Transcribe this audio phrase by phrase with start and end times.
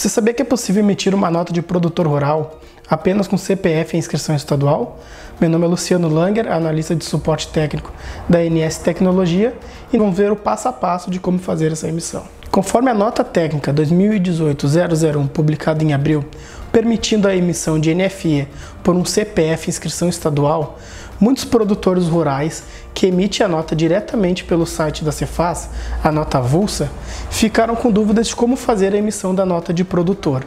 [0.00, 3.98] Você sabia que é possível emitir uma nota de produtor rural apenas com CPF e
[3.98, 4.98] inscrição estadual?
[5.38, 7.92] Meu nome é Luciano Langer, analista de suporte técnico
[8.26, 9.54] da NS Tecnologia
[9.92, 12.24] e vamos ver o passo a passo de como fazer essa emissão.
[12.50, 16.24] Conforme a nota técnica 2018-001 publicada em abril,
[16.72, 18.48] permitindo a emissão de NFE
[18.82, 20.78] por um CPF inscrição estadual,
[21.20, 22.64] muitos produtores rurais
[22.94, 25.68] que emitem a nota diretamente pelo site da Cefaz,
[26.02, 26.90] a nota avulsa,
[27.30, 30.44] ficaram com dúvidas de como fazer a emissão da nota de produtor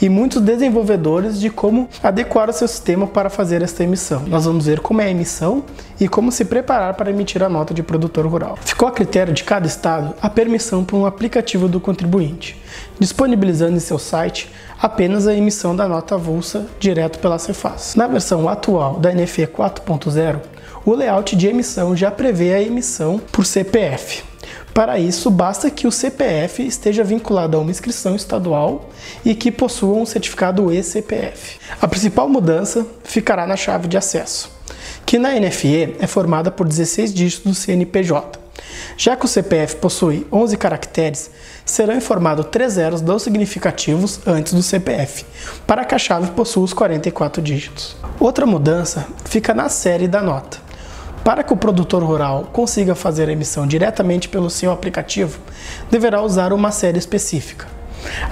[0.00, 4.22] e muitos desenvolvedores de como adequar o seu sistema para fazer esta emissão.
[4.26, 5.64] Nós vamos ver como é a emissão
[5.98, 8.56] e como se preparar para emitir a nota de produtor rural.
[8.62, 12.60] Ficou a critério de cada estado a permissão para um aplicativo do contribuinte,
[12.98, 14.50] disponibilizando em seu site
[14.80, 17.94] apenas a emissão da nota avulsa direto pela Cefaz.
[17.96, 20.40] Na versão atual da NFE 4.0,
[20.84, 24.35] o layout de emissão já prevê a emissão por CPF.
[24.72, 28.90] Para isso, basta que o CPF esteja vinculado a uma inscrição estadual
[29.24, 31.58] e que possua um certificado e-CPF.
[31.80, 34.50] A principal mudança ficará na chave de acesso,
[35.04, 38.46] que na NFE é formada por 16 dígitos do CNPJ.
[38.96, 41.30] Já que o CPF possui 11 caracteres,
[41.64, 45.24] serão informados três zeros não significativos antes do CPF,
[45.66, 47.96] para que a chave possua os 44 dígitos.
[48.18, 50.65] Outra mudança fica na série da nota.
[51.26, 55.40] Para que o produtor rural consiga fazer a emissão diretamente pelo seu aplicativo,
[55.90, 57.66] deverá usar uma série específica.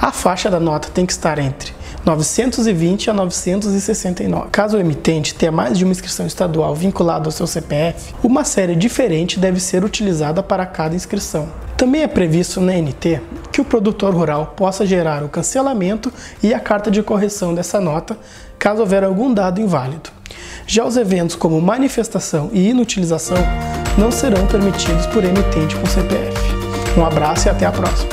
[0.00, 1.72] A faixa da nota tem que estar entre
[2.06, 4.48] 920 a 969.
[4.52, 8.76] Caso o emitente tenha mais de uma inscrição estadual vinculada ao seu CPF, uma série
[8.76, 11.48] diferente deve ser utilizada para cada inscrição.
[11.76, 16.60] Também é previsto na NT que o produtor rural possa gerar o cancelamento e a
[16.60, 18.16] carta de correção dessa nota
[18.56, 20.13] caso houver algum dado inválido.
[20.66, 23.36] Já os eventos como manifestação e inutilização
[23.98, 26.34] não serão permitidos por emitente com CPF.
[26.98, 28.10] Um abraço e até a próxima!